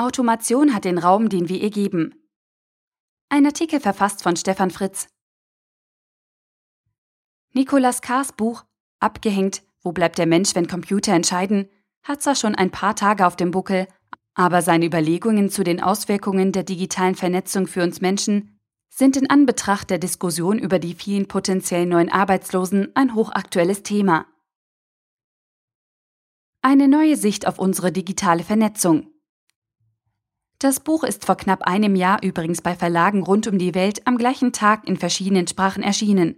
Automation 0.00 0.72
hat 0.72 0.86
den 0.86 0.96
Raum, 0.96 1.28
den 1.28 1.50
wir 1.50 1.60
ihr 1.60 1.68
geben. 1.68 2.14
Ein 3.28 3.44
Artikel 3.44 3.80
verfasst 3.80 4.22
von 4.22 4.34
Stefan 4.34 4.70
Fritz. 4.70 5.08
Nicolas 7.52 8.00
Kahrs 8.00 8.32
Buch 8.32 8.64
Abgehängt, 8.98 9.62
wo 9.82 9.92
bleibt 9.92 10.16
der 10.16 10.26
Mensch, 10.26 10.54
wenn 10.54 10.68
Computer 10.68 11.12
entscheiden, 11.12 11.68
hat 12.02 12.22
zwar 12.22 12.34
schon 12.34 12.54
ein 12.54 12.70
paar 12.70 12.96
Tage 12.96 13.26
auf 13.26 13.36
dem 13.36 13.50
Buckel, 13.50 13.88
aber 14.32 14.62
seine 14.62 14.86
Überlegungen 14.86 15.50
zu 15.50 15.64
den 15.64 15.82
Auswirkungen 15.82 16.52
der 16.52 16.62
digitalen 16.62 17.14
Vernetzung 17.14 17.66
für 17.66 17.82
uns 17.82 18.00
Menschen 18.00 18.58
sind 18.88 19.18
in 19.18 19.28
Anbetracht 19.28 19.90
der 19.90 19.98
Diskussion 19.98 20.58
über 20.58 20.78
die 20.78 20.94
vielen 20.94 21.28
potenziell 21.28 21.84
neuen 21.84 22.10
Arbeitslosen 22.10 22.88
ein 22.96 23.14
hochaktuelles 23.14 23.82
Thema. 23.82 24.24
Eine 26.62 26.88
neue 26.88 27.16
Sicht 27.16 27.46
auf 27.46 27.58
unsere 27.58 27.92
digitale 27.92 28.44
Vernetzung. 28.44 29.12
Das 30.60 30.78
Buch 30.78 31.04
ist 31.04 31.24
vor 31.24 31.38
knapp 31.38 31.62
einem 31.62 31.96
Jahr 31.96 32.22
übrigens 32.22 32.60
bei 32.60 32.76
Verlagen 32.76 33.22
rund 33.22 33.46
um 33.46 33.58
die 33.58 33.74
Welt 33.74 34.06
am 34.06 34.18
gleichen 34.18 34.52
Tag 34.52 34.86
in 34.86 34.98
verschiedenen 34.98 35.48
Sprachen 35.48 35.82
erschienen. 35.82 36.36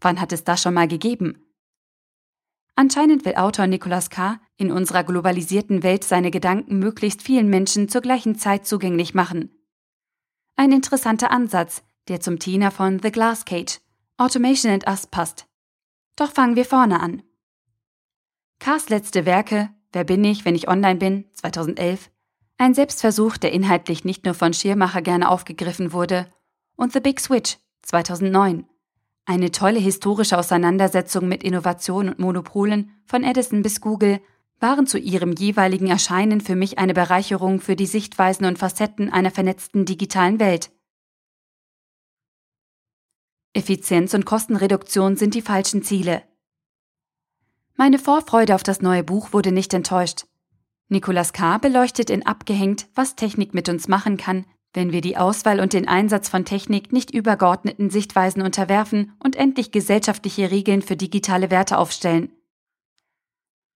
Wann 0.00 0.20
hat 0.20 0.32
es 0.32 0.42
das 0.42 0.60
schon 0.60 0.74
mal 0.74 0.88
gegeben? 0.88 1.40
Anscheinend 2.74 3.24
will 3.24 3.36
Autor 3.36 3.68
Nicolas 3.68 4.10
K. 4.10 4.40
in 4.56 4.72
unserer 4.72 5.04
globalisierten 5.04 5.84
Welt 5.84 6.02
seine 6.02 6.32
Gedanken 6.32 6.80
möglichst 6.80 7.22
vielen 7.22 7.48
Menschen 7.48 7.88
zur 7.88 8.00
gleichen 8.00 8.34
Zeit 8.34 8.66
zugänglich 8.66 9.14
machen. 9.14 9.56
Ein 10.56 10.72
interessanter 10.72 11.30
Ansatz, 11.30 11.84
der 12.08 12.20
zum 12.20 12.40
Thema 12.40 12.72
von 12.72 12.98
The 13.00 13.12
Glass 13.12 13.44
Cage, 13.44 13.78
Automation 14.16 14.72
and 14.72 14.88
Us 14.88 15.06
passt. 15.06 15.46
Doch 16.16 16.32
fangen 16.32 16.56
wir 16.56 16.64
vorne 16.64 16.98
an. 16.98 17.22
Kars 18.58 18.88
letzte 18.88 19.26
Werke, 19.26 19.70
Wer 19.92 20.04
bin 20.04 20.24
ich, 20.24 20.44
wenn 20.44 20.54
ich 20.54 20.68
online 20.68 20.98
bin, 20.98 21.26
2011, 21.34 22.10
ein 22.62 22.74
Selbstversuch, 22.74 23.36
der 23.36 23.52
inhaltlich 23.52 24.04
nicht 24.04 24.24
nur 24.24 24.34
von 24.34 24.54
Schirmacher 24.54 25.02
gerne 25.02 25.28
aufgegriffen 25.28 25.92
wurde, 25.92 26.32
und 26.76 26.92
The 26.92 27.00
Big 27.00 27.20
Switch, 27.20 27.58
2009, 27.82 28.66
eine 29.24 29.50
tolle 29.50 29.78
historische 29.78 30.38
Auseinandersetzung 30.38 31.28
mit 31.28 31.42
Innovation 31.42 32.08
und 32.08 32.18
Monopolen 32.18 32.90
von 33.04 33.24
Edison 33.24 33.62
bis 33.62 33.80
Google 33.80 34.20
waren 34.58 34.86
zu 34.86 34.98
ihrem 34.98 35.32
jeweiligen 35.32 35.88
Erscheinen 35.88 36.40
für 36.40 36.54
mich 36.54 36.78
eine 36.78 36.94
Bereicherung 36.94 37.60
für 37.60 37.76
die 37.76 37.86
Sichtweisen 37.86 38.46
und 38.46 38.58
Facetten 38.58 39.12
einer 39.12 39.30
vernetzten 39.30 39.84
digitalen 39.84 40.38
Welt. 40.38 40.70
Effizienz 43.54 44.14
und 44.14 44.24
Kostenreduktion 44.24 45.16
sind 45.16 45.34
die 45.34 45.42
falschen 45.42 45.82
Ziele. 45.82 46.22
Meine 47.74 47.98
Vorfreude 47.98 48.54
auf 48.54 48.62
das 48.62 48.80
neue 48.80 49.02
Buch 49.02 49.32
wurde 49.32 49.50
nicht 49.50 49.74
enttäuscht. 49.74 50.26
Nicolas 50.92 51.32
K. 51.32 51.58
beleuchtet 51.58 52.10
in 52.10 52.24
Abgehängt, 52.24 52.86
was 52.94 53.16
Technik 53.16 53.54
mit 53.54 53.68
uns 53.68 53.88
machen 53.88 54.16
kann, 54.16 54.44
wenn 54.74 54.92
wir 54.92 55.00
die 55.00 55.16
Auswahl 55.16 55.58
und 55.58 55.72
den 55.72 55.88
Einsatz 55.88 56.28
von 56.28 56.44
Technik 56.44 56.92
nicht 56.92 57.10
übergeordneten 57.10 57.90
Sichtweisen 57.90 58.42
unterwerfen 58.42 59.12
und 59.18 59.34
endlich 59.34 59.72
gesellschaftliche 59.72 60.50
Regeln 60.50 60.82
für 60.82 60.96
digitale 60.96 61.50
Werte 61.50 61.78
aufstellen. 61.78 62.30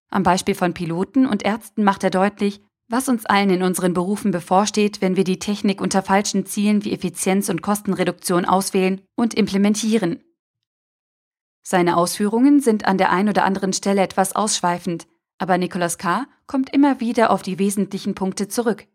Am 0.08 0.22
Beispiel 0.22 0.54
von 0.54 0.74
Piloten 0.74 1.26
und 1.26 1.42
Ärzten 1.42 1.84
macht 1.84 2.04
er 2.04 2.10
deutlich, 2.10 2.60
was 2.88 3.08
uns 3.08 3.26
allen 3.26 3.50
in 3.50 3.62
unseren 3.62 3.94
Berufen 3.94 4.30
bevorsteht, 4.30 5.00
wenn 5.00 5.16
wir 5.16 5.24
die 5.24 5.38
Technik 5.38 5.80
unter 5.80 6.02
falschen 6.02 6.46
Zielen 6.46 6.84
wie 6.84 6.92
Effizienz 6.92 7.48
und 7.48 7.62
Kostenreduktion 7.62 8.44
auswählen 8.44 9.00
und 9.16 9.34
implementieren. 9.34 10.22
Seine 11.62 11.96
Ausführungen 11.96 12.60
sind 12.60 12.84
an 12.84 12.96
der 12.96 13.10
einen 13.10 13.30
oder 13.30 13.44
anderen 13.44 13.72
Stelle 13.72 14.02
etwas 14.02 14.36
ausschweifend, 14.36 15.08
aber 15.38 15.58
Nicolas 15.58 15.98
K. 15.98 16.26
kommt 16.46 16.72
immer 16.72 17.00
wieder 17.00 17.30
auf 17.30 17.42
die 17.42 17.58
wesentlichen 17.58 18.14
Punkte 18.14 18.48
zurück. 18.48 18.86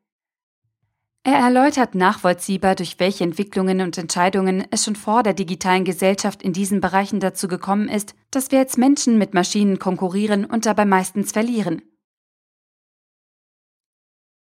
Er 1.23 1.35
erläutert 1.35 1.93
nachvollziehbar, 1.93 2.73
durch 2.73 2.99
welche 2.99 3.23
Entwicklungen 3.23 3.81
und 3.81 3.95
Entscheidungen 3.97 4.65
es 4.71 4.85
schon 4.85 4.95
vor 4.95 5.21
der 5.21 5.35
digitalen 5.35 5.85
Gesellschaft 5.85 6.41
in 6.41 6.51
diesen 6.51 6.81
Bereichen 6.81 7.19
dazu 7.19 7.47
gekommen 7.47 7.89
ist, 7.89 8.15
dass 8.31 8.51
wir 8.51 8.57
als 8.57 8.77
Menschen 8.77 9.19
mit 9.19 9.35
Maschinen 9.35 9.77
konkurrieren 9.77 10.45
und 10.45 10.65
dabei 10.65 10.85
meistens 10.85 11.31
verlieren. 11.31 11.83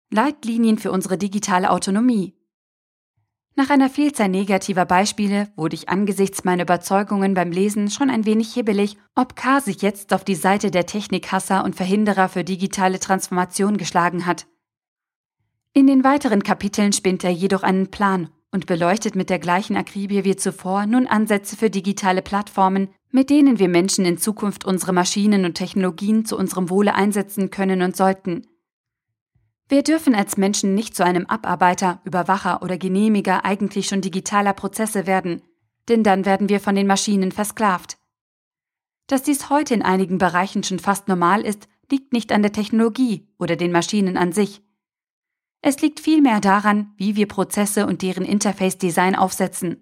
Leitlinien 0.09 0.79
für 0.79 0.91
unsere 0.91 1.17
digitale 1.17 1.69
Autonomie. 1.69 2.35
Nach 3.55 3.69
einer 3.69 3.89
Vielzahl 3.89 4.29
negativer 4.29 4.85
Beispiele 4.85 5.47
wurde 5.55 5.75
ich 5.75 5.87
angesichts 5.87 6.43
meiner 6.43 6.63
Überzeugungen 6.63 7.35
beim 7.35 7.51
Lesen 7.51 7.91
schon 7.91 8.09
ein 8.09 8.25
wenig 8.25 8.51
hibbelig, 8.51 8.97
ob 9.13 9.35
K. 9.35 9.59
sich 9.59 9.83
jetzt 9.83 10.11
auf 10.11 10.23
die 10.23 10.33
Seite 10.33 10.71
der 10.71 10.87
Technikhasser 10.87 11.63
und 11.63 11.75
Verhinderer 11.75 12.29
für 12.29 12.43
digitale 12.43 12.99
Transformation 12.99 13.77
geschlagen 13.77 14.25
hat. 14.25 14.47
In 15.73 15.85
den 15.85 16.03
weiteren 16.03 16.41
Kapiteln 16.41 16.93
spinnt 16.93 17.23
er 17.23 17.29
jedoch 17.29 17.61
einen 17.61 17.91
Plan 17.91 18.29
und 18.51 18.65
beleuchtet 18.65 19.15
mit 19.15 19.29
der 19.29 19.39
gleichen 19.39 19.75
Akribie 19.75 20.23
wie 20.23 20.35
zuvor 20.35 20.87
nun 20.87 21.05
Ansätze 21.05 21.55
für 21.55 21.69
digitale 21.69 22.23
Plattformen, 22.23 22.89
mit 23.11 23.29
denen 23.29 23.59
wir 23.59 23.69
Menschen 23.69 24.05
in 24.05 24.17
Zukunft 24.17 24.65
unsere 24.65 24.93
Maschinen 24.93 25.45
und 25.45 25.53
Technologien 25.53 26.25
zu 26.25 26.37
unserem 26.37 26.71
Wohle 26.71 26.95
einsetzen 26.95 27.51
können 27.51 27.83
und 27.83 27.95
sollten. 27.95 28.47
Wir 29.73 29.81
dürfen 29.81 30.13
als 30.13 30.37
Menschen 30.37 30.75
nicht 30.75 30.95
zu 30.95 31.03
einem 31.03 31.25
Abarbeiter, 31.25 31.99
Überwacher 32.03 32.61
oder 32.61 32.77
Genehmiger 32.77 33.43
eigentlich 33.43 33.87
schon 33.87 34.01
digitaler 34.01 34.53
Prozesse 34.53 35.07
werden, 35.07 35.41
denn 35.89 36.03
dann 36.03 36.25
werden 36.25 36.47
wir 36.47 36.59
von 36.59 36.75
den 36.75 36.85
Maschinen 36.85 37.31
versklavt. 37.31 37.97
Dass 39.07 39.23
dies 39.23 39.49
heute 39.49 39.73
in 39.73 39.81
einigen 39.81 40.19
Bereichen 40.19 40.61
schon 40.61 40.77
fast 40.77 41.07
normal 41.07 41.41
ist, 41.41 41.67
liegt 41.89 42.13
nicht 42.13 42.31
an 42.31 42.43
der 42.43 42.51
Technologie 42.51 43.27
oder 43.39 43.55
den 43.55 43.71
Maschinen 43.71 44.15
an 44.15 44.31
sich, 44.31 44.61
es 45.65 45.81
liegt 45.81 46.01
vielmehr 46.01 46.39
daran, 46.41 46.93
wie 46.97 47.15
wir 47.15 47.25
Prozesse 47.25 47.87
und 47.87 48.03
deren 48.03 48.25
Interface-Design 48.25 49.15
aufsetzen. 49.15 49.81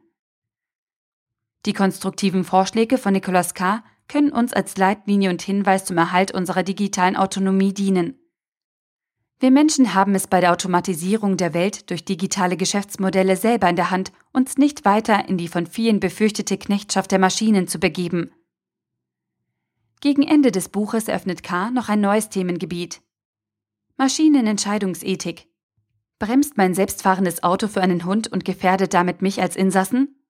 Die 1.66 1.74
konstruktiven 1.74 2.46
Vorschläge 2.46 2.98
von 2.98 3.12
Nicolas 3.12 3.56
K. 3.56 3.84
können 4.08 4.32
uns 4.32 4.54
als 4.54 4.78
Leitlinie 4.78 5.32
und 5.32 5.42
Hinweis 5.42 5.84
zum 5.84 5.98
Erhalt 5.98 6.34
unserer 6.34 6.64
digitalen 6.64 7.18
Autonomie 7.18 7.74
dienen. 7.74 8.21
Wir 9.42 9.50
Menschen 9.50 9.96
haben 9.96 10.14
es 10.14 10.28
bei 10.28 10.40
der 10.40 10.52
Automatisierung 10.52 11.36
der 11.36 11.56
Welt 11.56 11.90
durch 11.90 12.06
digitale 12.06 12.58
Geschäftsmodelle 12.58 13.36
selber 13.36 13.68
in 13.68 13.76
der 13.76 13.90
Hand, 13.90 14.12
uns 14.32 14.60
nicht 14.60 14.86
weiter 14.86 15.28
in 15.28 15.40
die 15.40 15.48
von 15.48 15.66
vielen 15.66 16.00
befürchtete 16.00 16.60
Knechtschaft 16.60 17.12
der 17.12 17.18
Maschinen 17.18 17.68
zu 17.68 17.80
begeben. 17.80 18.32
Gegen 20.00 20.22
Ende 20.22 20.52
des 20.52 20.70
Buches 20.70 21.08
eröffnet 21.08 21.42
K. 21.42 21.72
noch 21.72 21.90
ein 21.90 22.02
neues 22.02 22.30
Themengebiet. 22.30 23.02
Maschinenentscheidungsethik. 23.98 25.48
Bremst 26.20 26.58
mein 26.58 26.76
selbstfahrendes 26.76 27.42
Auto 27.42 27.68
für 27.68 27.82
einen 27.82 28.06
Hund 28.06 28.28
und 28.28 28.46
gefährdet 28.46 28.94
damit 28.94 29.24
mich 29.24 29.42
als 29.42 29.56
Insassen? 29.56 30.21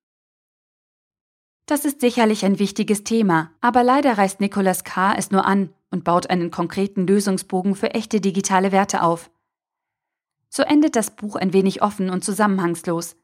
Das 1.72 1.86
ist 1.86 2.02
sicherlich 2.02 2.44
ein 2.44 2.60
wichtiges 2.60 3.06
Thema, 3.06 3.50
aber 3.62 3.82
leider 3.82 4.18
reißt 4.18 4.42
Nicolas 4.42 4.84
K. 4.84 5.14
es 5.14 5.32
nur 5.32 5.46
an 5.46 5.74
und 5.90 6.04
baut 6.04 6.30
einen 6.30 6.52
konkreten 6.52 7.08
Lösungsbogen 7.08 7.76
für 7.76 7.92
echte 7.92 8.20
digitale 8.20 8.74
Werte 8.74 9.04
auf. 9.04 9.32
So 10.50 10.64
endet 10.64 10.98
das 10.98 11.16
Buch 11.16 11.38
ein 11.38 11.54
wenig 11.54 11.82
offen 11.82 12.10
und 12.10 12.26
zusammenhangslos. 12.26 13.16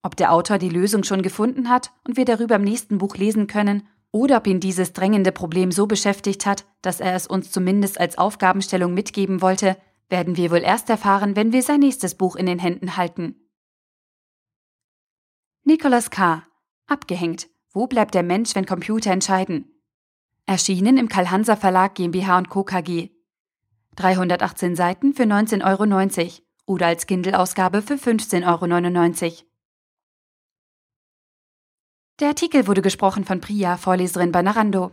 Ob 0.00 0.14
der 0.14 0.32
Autor 0.32 0.58
die 0.58 0.68
Lösung 0.68 1.02
schon 1.02 1.22
gefunden 1.22 1.68
hat 1.68 1.90
und 2.06 2.16
wir 2.16 2.24
darüber 2.24 2.54
im 2.54 2.62
nächsten 2.62 2.98
Buch 2.98 3.16
lesen 3.16 3.48
können, 3.48 3.88
oder 4.12 4.36
ob 4.36 4.46
ihn 4.46 4.60
dieses 4.60 4.92
drängende 4.92 5.32
Problem 5.32 5.72
so 5.72 5.88
beschäftigt 5.88 6.46
hat, 6.46 6.66
dass 6.82 7.00
er 7.00 7.16
es 7.16 7.26
uns 7.26 7.50
zumindest 7.50 7.98
als 7.98 8.16
Aufgabenstellung 8.16 8.94
mitgeben 8.94 9.42
wollte, 9.42 9.76
werden 10.08 10.36
wir 10.36 10.52
wohl 10.52 10.62
erst 10.62 10.88
erfahren, 10.88 11.34
wenn 11.34 11.52
wir 11.52 11.64
sein 11.64 11.80
nächstes 11.80 12.14
Buch 12.14 12.36
in 12.36 12.46
den 12.46 12.60
Händen 12.60 12.96
halten. 12.96 13.34
Nicholas 15.64 16.10
K. 16.10 16.44
Abgehängt. 16.86 17.48
Wo 17.76 17.86
bleibt 17.86 18.14
der 18.14 18.22
Mensch, 18.22 18.54
wenn 18.54 18.64
Computer 18.64 19.10
entscheiden? 19.10 19.70
Erschienen 20.46 20.96
im 20.96 21.10
Karl-Hanser 21.10 21.58
Verlag 21.58 21.94
GmbH 21.94 22.42
Co. 22.44 22.64
KG. 22.64 23.10
318 23.96 24.74
Seiten 24.74 25.12
für 25.12 25.24
19,90 25.24 25.62
Euro 26.22 26.32
oder 26.64 26.86
als 26.86 27.06
Kindle-Ausgabe 27.06 27.82
für 27.82 27.96
15,99 27.96 29.24
Euro. 29.24 29.32
Der 32.18 32.28
Artikel 32.28 32.66
wurde 32.66 32.80
gesprochen 32.80 33.26
von 33.26 33.42
Priya, 33.42 33.76
Vorleserin 33.76 34.32
bei 34.32 34.40
Narando. 34.40 34.92